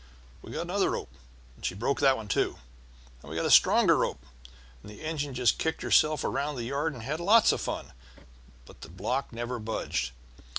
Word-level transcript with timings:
We 0.41 0.51
got 0.53 0.61
another 0.61 0.89
rope, 0.89 1.13
and 1.55 1.63
she 1.63 1.75
broke 1.75 1.99
that 1.99 2.17
too. 2.27 2.57
Then 3.21 3.29
we 3.29 3.37
got 3.37 3.45
a 3.45 3.51
stronger 3.51 3.95
rope, 3.95 4.25
and 4.81 4.89
the 4.91 5.03
engine 5.03 5.35
just 5.35 5.59
kicked 5.59 5.83
herself 5.83 6.23
around 6.23 6.55
the 6.55 6.63
yard 6.63 6.93
and 6.95 7.03
had 7.03 7.19
lots 7.19 7.51
of 7.51 7.61
fun, 7.61 7.93
but 8.65 8.81
the 8.81 8.89
block 8.89 9.31
never 9.31 9.59
budged. 9.59 10.09